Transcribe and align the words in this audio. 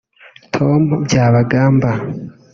Tom 0.53 0.81
Byabagamba 1.05 1.91